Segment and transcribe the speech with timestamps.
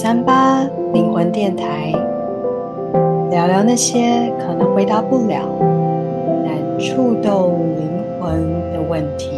[0.00, 0.62] 三八
[0.92, 1.90] 灵魂电台，
[3.32, 5.44] 聊聊那些可能回答不了，
[6.46, 8.40] 但触动灵魂
[8.72, 9.28] 的问题。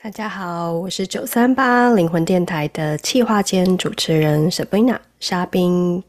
[0.00, 6.00] 大家好，我是九三八灵魂电台的企划兼主持人 Sabrina 莎冰。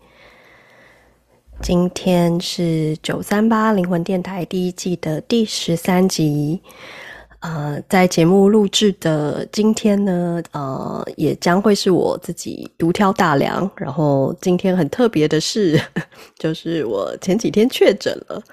[1.64, 6.62] 今天是九三八灵魂电台第一季的第十三集。
[7.42, 13.70] 呃，在节目录制的今天呢，呃，也将会是我自己独挑大梁。
[13.76, 15.82] 然后今天很特别的是，
[16.38, 18.44] 就是我前几天确诊了，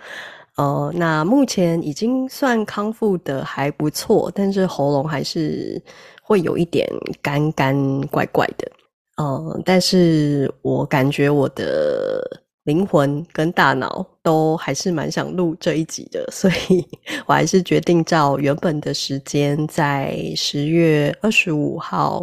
[0.56, 5.80] 呃，那目前已经算康复的还不错，但是喉咙还是
[6.22, 6.88] 会有一点
[7.20, 8.70] 干干怪怪的，
[9.18, 12.42] 呃，但是我感觉我的。
[12.68, 16.86] 灵魂跟大脑都还是蛮想录这一集的，所以
[17.24, 22.22] 我还是决定照原本的时间，在十月二十五号，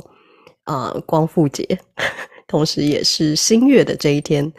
[0.66, 1.68] 呃，光复节，
[2.46, 4.54] 同时也是新月的这一天，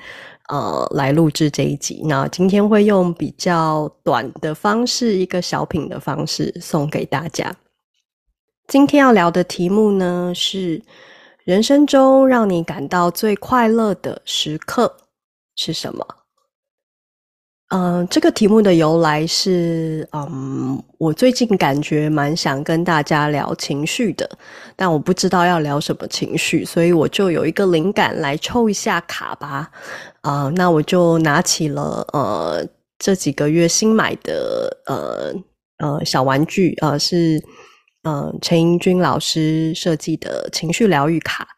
[0.49, 2.03] 呃，来录制这一集。
[2.05, 7.55] 那今天会用比较短的方式，一个小品的方式送给大家。
[8.67, 10.83] 今天要聊的题目呢，是
[11.45, 15.06] 人生中让你感到最快乐的时刻。
[15.57, 16.07] 是什么？
[17.71, 24.39] 嗯、这个题目的由来是，嗯，我最近感觉蛮想跟大家聊情绪的，
[24.77, 29.69] 但我不知道要聊什么情绪，所以我就有一个灵感来抽一下卡吧。
[30.21, 32.65] 啊、那我就拿起了呃
[33.01, 35.35] 这几个月新买的呃
[35.79, 37.43] 呃小玩具，呃是
[38.05, 41.56] 呃陈盈君老师设计的情绪疗愈卡。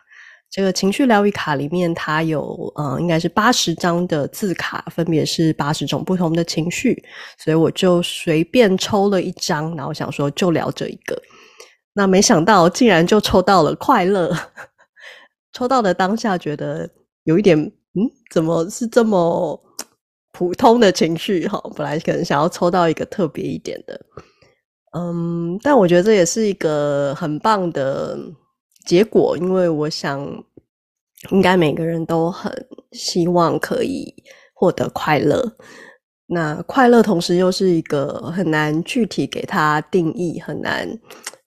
[0.50, 7.02] 这个情绪疗愈卡里面，它有呃，应该是八十张的字卡，分别是八十种不同的情绪，
[7.38, 11.20] 所以我就随便抽了一张，然后想说就聊这一个。
[11.92, 14.34] 那没想到竟然就抽到了快乐，
[15.52, 16.88] 抽到的当下觉得
[17.24, 19.60] 有一点，嗯，怎么是这么
[20.32, 21.46] 普通的情绪？
[21.46, 24.00] 哈，本来可能想要抽到一个特别一点的，
[24.96, 28.18] 嗯，但我觉得这也是一个很棒的。
[28.88, 30.18] 结果，因为我想，
[31.30, 32.50] 应该每个人都很
[32.92, 34.14] 希望可以
[34.54, 35.56] 获得快乐。
[36.26, 40.88] 那快乐同时又是一个很难具体给它定义、很难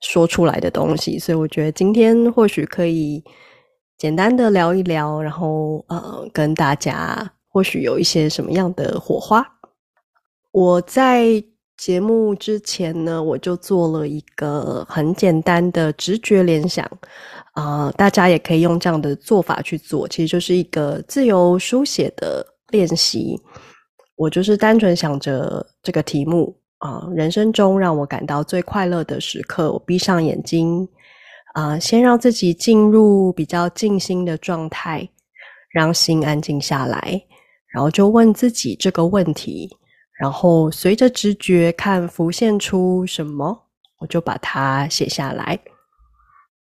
[0.01, 3.24] 说出来的东西，所以我觉得今天或许可以
[3.97, 9.44] 简单的聊一聊，然后呃，跟大家或许有一些什么样的火花。
[10.51, 11.44] 我在。
[11.81, 16.88] 节目之前呢，我就做了一个很简单的直觉联想，
[17.53, 23.36] 啊、大家也可以用这样的做法去做，其实就是一个自由书写的练习。
[24.16, 30.88] 我就是单纯想着这个题目啊、人生中让我感到最快乐的时刻，我闭上眼睛，
[31.56, 35.09] 啊、先让自己进入比较静心的状态，
[35.72, 37.19] 让心安静下来，
[37.74, 39.68] 然后就问自己这个问题。
[40.21, 43.63] 然后随着直觉看浮现出什么，
[43.97, 45.59] 我就把它写下来。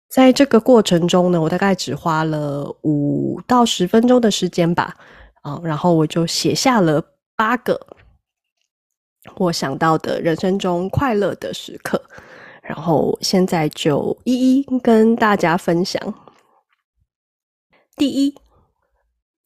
[0.08, 4.96] 在这个过程中呢，我大概只花了五到十分钟的时间吧。
[5.42, 7.04] 啊，然后我就写下了
[7.36, 7.78] 八个
[9.36, 12.02] 我想到的人生中快乐的时刻。
[12.62, 16.00] 然后现在就一一跟大家分享。
[17.96, 18.34] 第一。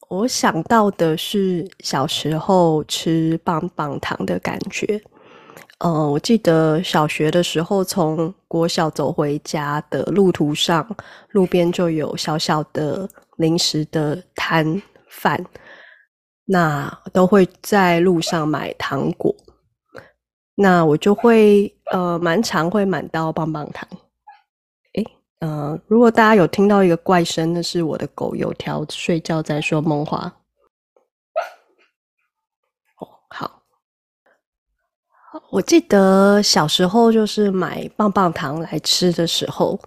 [0.08, 5.00] 我想到的是小时候吃棒棒糖的感觉。
[5.78, 10.88] 呃，我记得小学的时候，从国小走回家的路途上，
[11.30, 13.06] 路边就有小小的
[13.36, 14.80] 零食的摊
[15.10, 15.44] 贩，
[16.46, 19.34] 那都会在路上买糖果，
[20.54, 23.86] 那我就会呃蛮常会买到棒棒糖。
[25.46, 30.34] 呃，如果大家有听到一个怪声，那是我的狗有条睡觉在说梦话。
[32.98, 33.62] 哦，好，
[35.52, 39.78] 我记得小时候就是买棒棒糖来吃的时候，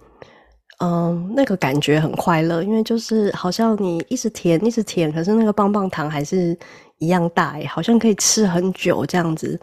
[0.78, 6.58] 嗯、那个感觉很快乐，因为就是好像你一直舔，一直舔，可是那个棒棒糖还是
[7.00, 9.60] 一样大，好像可以吃很久这样子。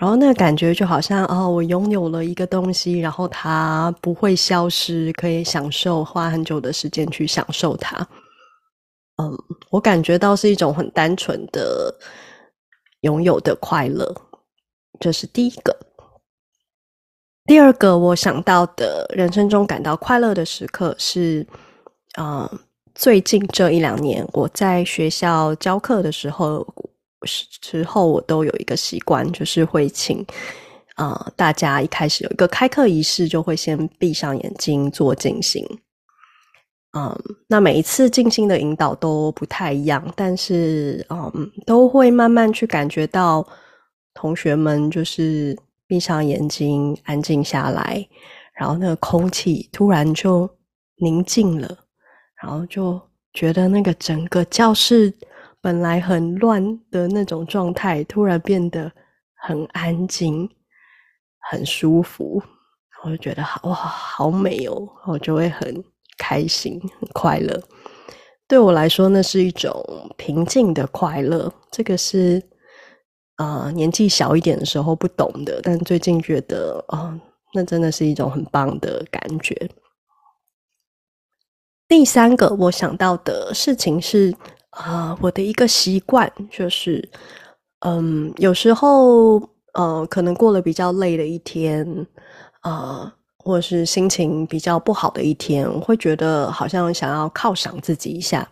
[0.00, 7.96] 然后那个感觉就好像哦，我拥有了一个东西，然后它不会消失，可以享受，花很久的时间去享受它。
[9.20, 9.36] 嗯，
[9.70, 11.92] 我感觉到是一种很单纯的
[13.00, 14.14] 拥有的快乐，
[15.00, 15.76] 这是第一个。
[17.44, 21.44] 第二个我想到的人生中感到快乐的时刻是，
[22.16, 22.48] 嗯，
[22.94, 26.64] 最近这一两年我在学校教课的时候。
[27.24, 30.24] 时候我都有一个习惯，就是会请
[30.96, 35.64] 呃，大家一开始有一个开课仪式，就会先闭上眼睛做静心。
[36.92, 37.14] 嗯，
[37.46, 43.46] 那每一次静心的引导都不太一样，但是嗯，都会慢慢去感觉到
[44.14, 45.56] 同学们就是
[45.86, 48.08] 闭上眼睛，安静下来，
[48.54, 50.48] 然后那个空气突然就
[50.96, 51.78] 宁静了，
[52.42, 53.00] 然后就
[53.34, 55.12] 觉得那个整个教室
[55.60, 58.92] 本来很乱的那种状态，突然变得
[59.34, 60.48] 很安静。
[61.50, 62.42] 很舒服，
[63.02, 65.82] 我就觉得好哇，好美哦，我就会很
[66.18, 67.58] 开心、很快乐。
[68.46, 69.82] 对我来说，那是一种
[70.18, 71.50] 平静的快乐。
[71.70, 72.42] 这个是
[73.36, 77.18] 啊、年纪小一点的时候不懂的，但最近觉得啊、
[77.54, 79.70] 那真的是一种很棒的感觉。
[81.86, 84.36] 第三个我想到的事情是、
[84.72, 87.08] 呃，我的一个习惯就是，
[87.80, 89.40] 嗯，有时候。
[89.74, 91.86] 呃，可能过了比较累的一天，
[92.62, 98.48] 呃，或者是心情比较不好的一天，我会觉得好像想要犒赏自己一下。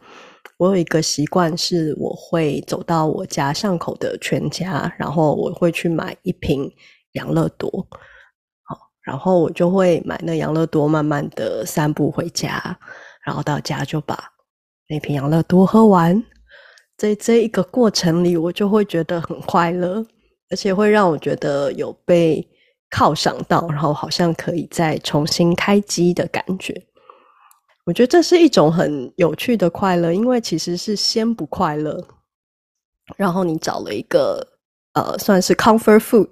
[0.59, 6.71] 我有一个习惯是，我会走到我家巷口的全家，然后我会去买一瓶
[7.13, 7.69] 养乐多，
[8.63, 12.79] 好，然后我就会买那养乐多，慢慢的散步回家，
[13.25, 14.17] 然后到家就把
[14.89, 16.23] 那瓶养乐多喝完。
[16.97, 20.07] 在这一个过程里，我就会觉得很快乐。
[20.49, 22.49] 而且会让我觉得有被
[22.89, 26.81] 犒赏到，然后好像可以再重新开机的感觉。
[27.85, 32.01] 我觉得这是一种很有趣的快乐，因为其实是先不快乐，
[33.17, 34.47] 然后你找了一个
[34.93, 36.29] 呃，算是 comfort food、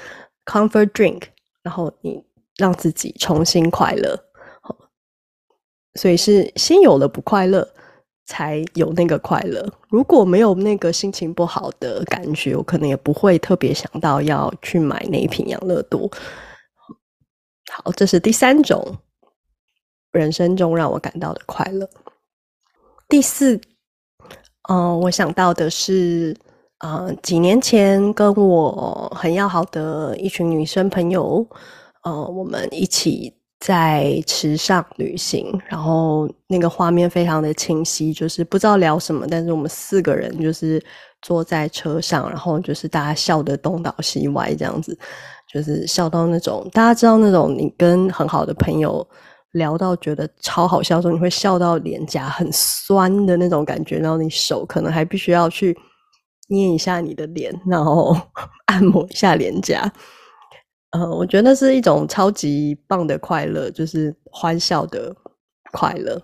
[0.46, 1.24] comfort drink，
[1.62, 2.24] 然后你
[2.56, 4.18] 让自己重新快乐。
[5.94, 7.68] 所以是先有了不快乐。
[8.28, 9.66] 才有那个快乐。
[9.88, 16.10] 如果没有那个心情不好的感觉，我可能也不会特别想到要去买那一瓶养乐多。
[17.72, 18.98] 好，这是第三种
[20.12, 21.88] 人生中让我感到的快乐。
[23.08, 23.58] 第四，
[24.68, 26.36] 嗯、我想到的是，
[26.80, 31.48] 呃，几年前跟我很要好的一群女生朋友，
[32.02, 33.37] 呃，我们一起。
[33.60, 40.80] 在池上旅行，然后那个画面非常的清晰，就是不知道聊什么，但是我们四个人就是
[41.22, 44.96] 坐在车上，然后就是大家笑得东倒西歪，这样子，
[45.52, 49.04] 就是笑到那种大家知道那种你跟很好的朋友
[49.52, 55.76] 聊到觉得超好笑的时候，你会笑到脸颊很酸的那种感觉，然后你手可能还必须要去
[56.48, 58.16] 捏一下你的脸，然后
[58.66, 59.92] 按摩一下脸颊。
[60.90, 65.14] 呃，我觉得那是一种超级棒的快乐，就是欢笑的
[65.72, 66.20] 快乐。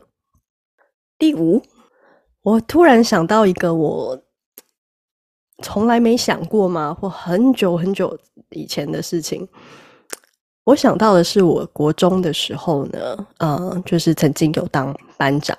[1.19, 1.63] 第五，
[2.43, 4.19] 我突然想到一个我
[5.63, 8.19] 从来没想过嘛，或很久很久
[8.51, 9.47] 以前的事情。
[10.65, 15.55] 我想到的是，我国中的时候呢，呃，就是曾经有当班长。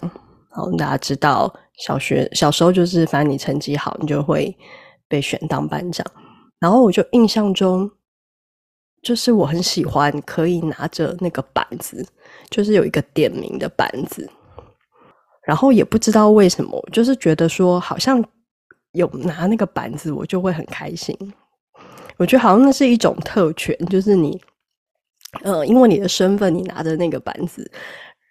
[0.50, 4.58] 然后大家知道，小学小时候就是，反正你成绩好，你就会
[5.08, 6.04] 被选当班长。
[6.60, 7.92] 然后我就印象中。
[9.06, 12.04] 就是我很喜欢可以拿着那个板子，
[12.50, 14.28] 就是有一个点名的板子，
[15.46, 18.24] 然后也不知道为什么，就是觉得说好像
[18.94, 21.16] 有拿那个板子，我就会很开心。
[22.18, 24.42] 我觉得好像那是一种特权，就是你，
[25.44, 27.70] 呃，因为你的身份，你拿着那个板子，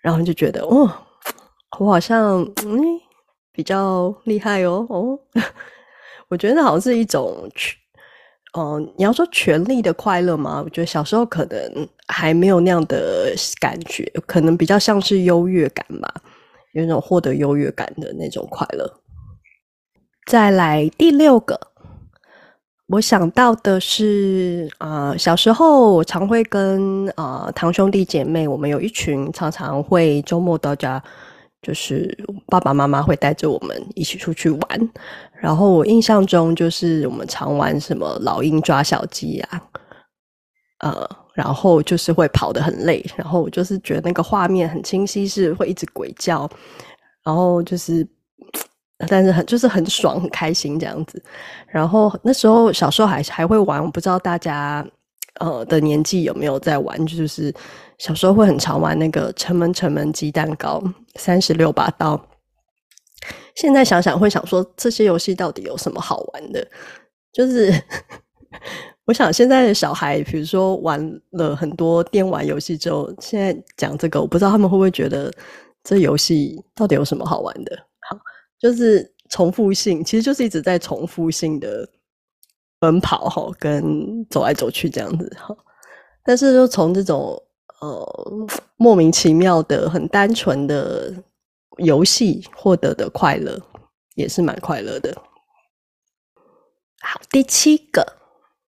[0.03, 0.91] 然后就觉得哦，
[1.79, 3.01] 我好像嗯
[3.53, 5.17] 比较厉害哦哦，
[6.27, 7.49] 我觉得好像是一种。
[8.57, 10.63] 嗯、你要说权力的快乐吗？
[10.65, 16.15] 我觉得小时候可能还没有那样的感觉，可能比较像是优越感吧，
[16.73, 19.01] 有那种获得优越感的那种快乐。
[20.27, 21.59] 再来第六个，
[22.87, 31.03] 我想到的是，啊、小时候我常会跟啊、堂兄弟姐妹，我们有一群，常常会周末到家。
[31.65, 32.15] 就是
[32.47, 34.91] 爸爸妈妈会带着我们一起出去玩，
[35.33, 39.63] 然后我印象中就是我们常玩什么老鹰抓小鸡啊，
[40.81, 46.47] 呃，然后就是会跑得很累，然后我就是觉得那个画面很清晰，是会一直鬼叫，
[47.25, 48.07] 然后就是，
[49.09, 51.23] 但是很就是很爽很开心这样子，
[51.67, 54.87] 然后那时候小时候还还会玩，我不知道大家
[55.41, 57.55] 呃的年纪有没有在玩，就是。
[57.97, 60.83] 小时候会很常玩那个城门城门鸡蛋糕，
[61.15, 62.21] 三十六把刀。
[63.55, 66.67] 现在想想会想说，这些游戏到底有什么好玩的？
[67.33, 67.73] 就是
[69.07, 71.01] 我想现在的小孩，比如说玩
[71.31, 75.33] 了很多电玩游戏之后，现在讲这个，我不知道他们会不会觉得
[75.85, 77.79] 这游戏到底有什么好玩的？
[78.11, 78.19] 好，
[78.59, 81.89] 就是重复性，其实就是一直在重复性的
[82.85, 85.57] 奔跑哈，跟走来走去这样子哈。
[86.23, 87.43] 但是就从这种
[87.81, 91.11] 呃莫名其妙的、很单纯的
[91.79, 93.59] 游戏获得的快乐，
[94.17, 95.17] 也是蛮快乐的。
[97.01, 98.07] 好，第七个，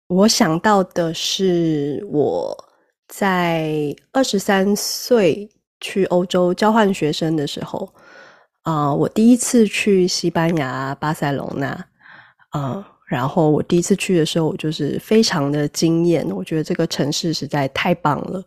[0.08, 2.56] 我想到的是我
[3.10, 5.50] 在二十三岁
[5.82, 7.94] 去欧洲交换学生的时候。
[8.64, 11.88] 啊、我第一次去西班牙巴塞隆纳，
[12.50, 16.28] 啊、然后我第一次去的时候，我就是非常的惊艳。
[16.30, 18.44] 我觉得这个城市实在太棒了，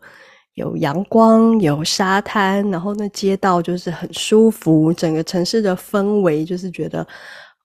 [0.53, 7.07] 有阳光，有沙滩，然后那街道就是很舒服，整个城市的氛围就是觉得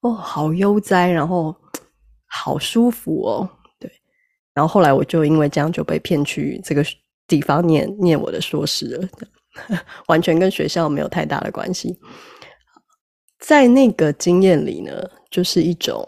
[0.02, 1.54] 哦，好悠哉，然后
[2.28, 3.50] 好舒服哦。
[3.78, 3.92] 对，
[4.54, 6.82] 然后后来我就因为这样就被骗去这个
[7.28, 9.10] 地方念念我的硕士了，
[10.08, 12.00] 完全跟学校没有太大的关系。
[13.40, 14.92] 在那个经验里呢，
[15.30, 16.02] 就是一种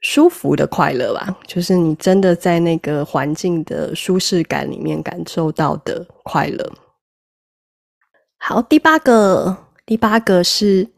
[0.00, 6.72] 舒服的快乐吧，就是你真的在那个环境的舒适感里面感受到的快乐。
[8.38, 10.88] 好，第八个，第八个是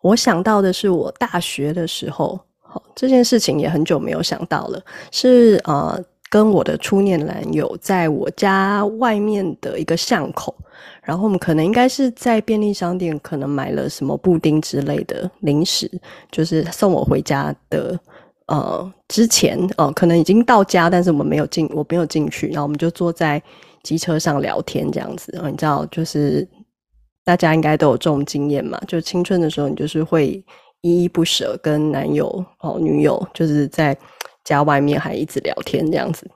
[0.00, 6.02] 我想到的是我大学的时候，好，这件事情也很久没有想到了，是呃。
[6.32, 10.56] 跟我的初恋男友在我家外面的一个巷口，
[11.02, 15.90] 然后我们可能应该是在便利商店，可能买了什么布丁之类的零食，
[16.30, 18.00] 就是送我回家的。
[18.46, 23.42] 呃，之前哦、呃，可能已经到家，但是我们没有进，我没有进去，然后我们就坐在
[23.82, 25.30] 机车上聊天这样子。
[25.32, 26.46] 然后你知道，就是
[27.24, 30.44] 大家应该都有这种经验嘛，就青春的时候，你就是会
[30.80, 33.96] 依依不舍跟男友哦、女友，就是在。
[34.44, 36.28] 家外面还一直聊天这样子，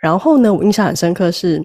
[0.00, 1.60] 然后呢，我印象很深刻是，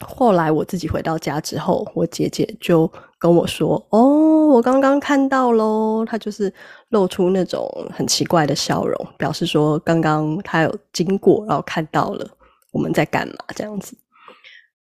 [0.00, 6.52] 后来我自己回到家之后，我姐姐就跟我说：“哦，我刚刚看到喽。”她就是
[6.88, 12.26] 露出那种很奇怪的笑容，表示说刚刚她有经过，然后看到了
[12.72, 13.96] 我们在干嘛这样子。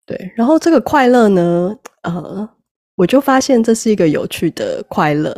[0.06, 2.50] 对，然后这个快乐呢，呃，
[2.96, 5.36] 我就发现这是一个有趣的快乐。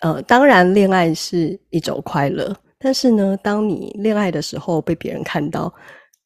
[0.00, 2.54] 呃，当然，恋爱是一种快乐。
[2.78, 5.72] 但是呢，当你恋爱的时候被别人看到，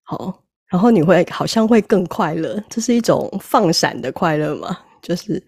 [0.02, 4.78] 好，然后你会好像会更快乐，这是一种放闪的快乐嘛？
[5.00, 5.42] 就是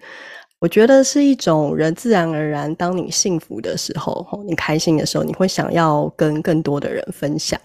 [0.59, 7.61] 我觉得是一种人自然而然，当你幸福的时候，你开心的时候，你会想要跟更多的人分享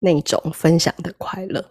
[0.00, 1.64] 那种分享的快乐。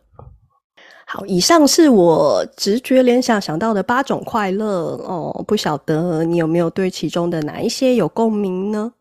[1.08, 8.92] 好，以上是我直觉联想想到的八种快乐哦，不晓得你有没有对其中的哪一些有共鸣呢？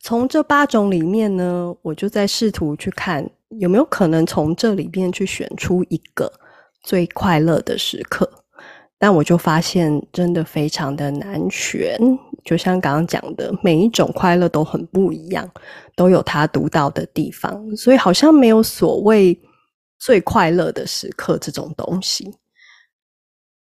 [0.00, 6.32] 从这八种里面呢，我就在试图去看有没有可能从这里边去选出一个
[6.82, 8.30] 最快乐的时刻，
[8.98, 11.98] 但我就发现真的非常的难选。
[12.44, 15.50] 就像刚刚讲的，每一种快乐都很不一样，
[15.96, 19.36] 都有它独到的地方，所以好像没有所谓
[19.98, 22.32] 最快乐的时刻这种东西。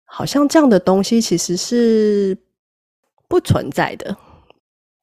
[0.03, 2.37] 好像这样的东西其实是
[3.27, 4.15] 不存在的。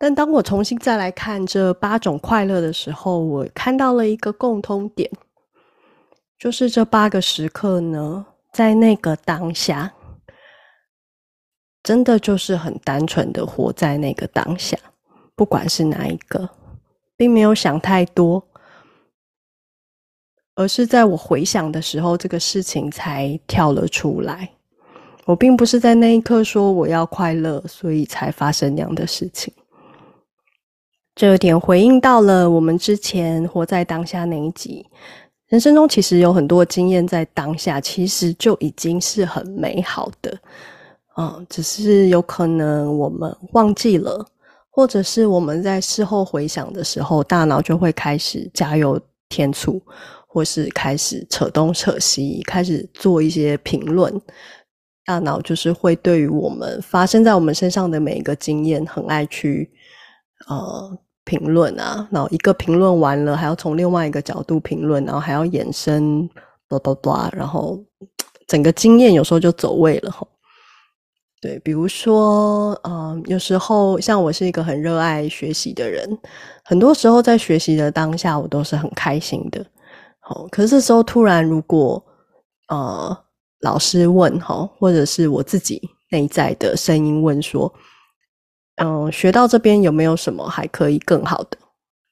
[0.03, 5.09] 但当我重新再来看这八种快乐的时候，我看到了一个共通点，
[6.37, 9.95] 就是这八个时刻呢，在那个当下，
[11.85, 14.77] 真的就是很单纯的活在那个当下，
[15.37, 16.51] 不管是哪一个，
[17.17, 18.45] 并没有想太多，
[20.57, 24.51] 而是在我回想的时候，这个事情才跳了出来。
[25.27, 29.55] 我并不是在那一刻说我要快乐，所以才发生那样的事情。
[31.15, 34.87] 这有点回应到了我们之前活在当下那一集。
[35.49, 40.35] 人生中其实有很多经验在当下，其实就已经是很美好的。
[41.19, 44.27] 嗯，只是有可能我们忘记了，
[44.71, 49.79] 或者是我们在事后回想的时候，大脑就会开始加油添醋，
[50.27, 54.19] 或是开始扯东扯西，开始做一些评论。
[55.05, 59.71] 大脑就是会对于我们发生在我们身上的每一个经验，很爱去。
[60.49, 66.29] 呃，评论啊，然后一个评论完了，还要从另外一个角度评论，然后还要衍生，
[66.69, 67.79] 哒哒哒，然后
[68.49, 70.27] 整个经验有时候就走位了吼。
[71.41, 76.19] 对，比如说，嗯、呃，有时候像我是一个很热爱学习的人，
[76.65, 79.65] 很多时候在学习的当下，我都是很开心的。
[80.21, 82.05] 好，可是这时候突然如果
[82.69, 83.17] 呃
[83.61, 85.81] 老师问哈，或者是我自己
[86.11, 87.73] 内在的声音问说。
[88.77, 91.59] 嗯，学到这边有没有什么还可以更好的？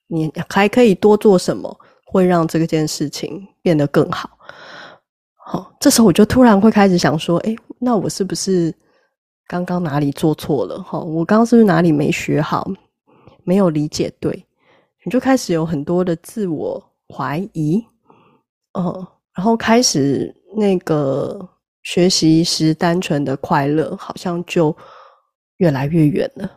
[0.07, 4.29] 你还可以多做什么，会让这件事情变得更好？
[5.43, 8.73] 好，这时候我就突然会开始想说，诶，那我是不是
[9.47, 10.81] 刚刚哪里做错了？
[10.83, 12.69] 哈，我刚刚是不是哪里没学好，
[13.43, 14.45] 没有理解对？
[15.03, 17.83] 你就开始有很多的自我怀疑，
[18.77, 21.39] 嗯，然后开始那个
[21.83, 24.75] 学习时单纯的快乐，好像就
[25.61, 26.51] 越来越远了。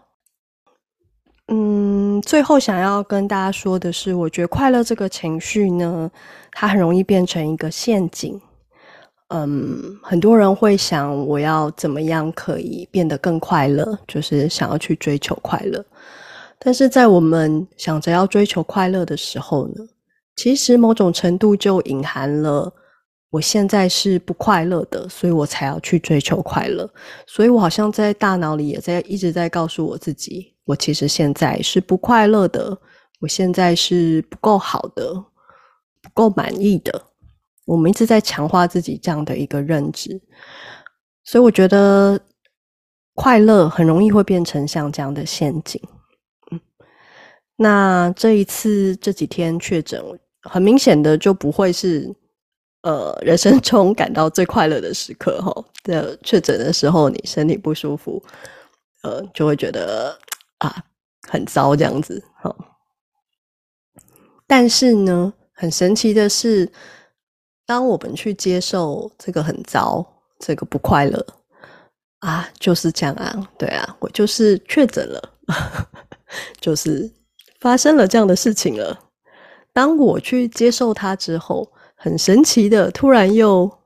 [1.49, 6.11] 嗯，最后想要跟大家说的是，我觉得快乐这个情绪呢，
[6.51, 8.41] 它很容易变成一个陷阱。
[9.29, 15.85] 嗯，很多人会想，我要怎么样可以变得更快乐，就是想要去追求快乐。
[16.59, 19.85] 但是在我们想着要追求快乐的时候呢，
[20.37, 22.73] 其实某种程度就隐含了
[23.35, 26.89] 我现在是不快乐的，所以我才要去追求快乐。
[27.27, 30.55] 所以我好像在大脑里也在一直在告诉我自己。
[30.65, 32.79] 我其实现在是不快乐的，
[33.21, 35.13] 我现在是不够好的，
[36.01, 37.07] 不够满意的。
[37.65, 40.23] 我们一直在强化自己这样的一个认知，
[41.25, 42.21] 所以我觉得
[43.15, 45.83] 快乐很容易会变成像这样的陷阱。
[46.53, 46.61] 嗯，
[47.57, 50.01] 那这一次这几天确诊，
[50.43, 52.15] 很明显的就不会是
[52.85, 55.65] 呃人生中感到最快乐的时刻齁。
[55.83, 58.23] 在确诊的时候，你身体不舒服，
[59.03, 60.17] 呃，就会觉得。
[60.59, 60.83] 啊，
[61.29, 62.57] 很糟这样子，好。
[64.47, 66.71] 但是呢，很神奇的是，
[67.67, 70.07] 当我们去接受这个很糟，
[70.39, 71.27] 这个不快乐
[72.21, 75.35] 啊，就是这样啊，对啊，我就是确诊了，
[76.63, 77.11] 就是
[77.61, 78.99] 发生了这样的事情了。
[79.73, 81.71] 当我去接受它之后，
[82.05, 83.79] 很神奇的，突然又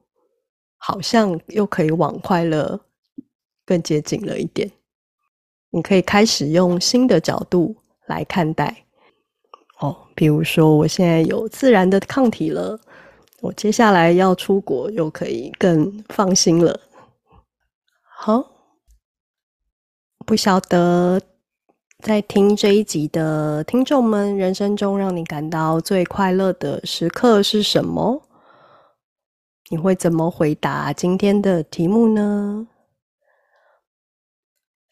[0.76, 2.80] 好像又可以往快乐
[3.64, 4.68] 更接近了一点。
[5.70, 8.86] 你可以开始用新的角度来看待
[9.78, 12.80] 哦，比如说我现在有自然的抗体了，
[13.40, 16.80] 我接下来要出国又可以更放心了。
[18.02, 18.44] 好，
[20.26, 21.22] 不晓得
[22.04, 28.22] 在听这一集的听众们，人生中让你感到最快乐的时刻是什么？
[29.68, 32.68] 你会怎么回答今天的题目呢？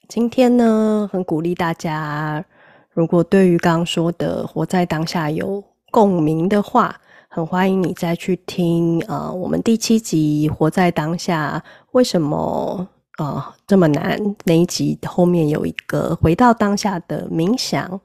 [0.09, 2.45] 今天呢，很鼓励大家，
[2.91, 12.89] 如果对于刚刚说的活在当下有共鸣的话，很欢迎你再去听啊、我们第七集《活在当下》为什么、
[13.19, 14.19] 呃、这么难？
[14.45, 18.01] 那一集后面有一个回到当下的冥想。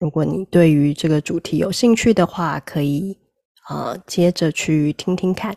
[0.00, 3.16] 如果你对于这个主题有兴趣的话，可以
[3.68, 5.54] 啊、接着去听听看。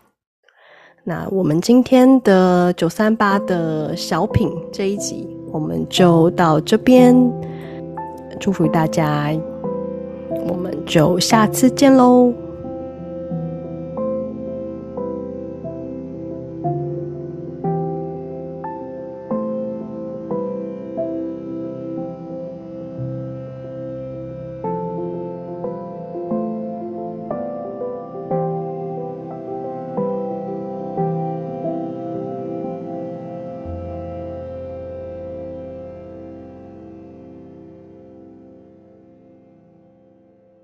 [1.04, 7.16] 那我们今天的九三八的小品这一集，我们就到这边，
[8.40, 9.32] 祝福大家，
[10.48, 12.45] 我们就下次见喽。